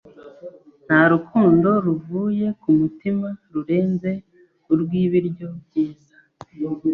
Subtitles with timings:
[0.85, 4.11] Nta rukundo ruvuye ku mutima rurenze
[4.71, 6.15] urw'ibiryo byiza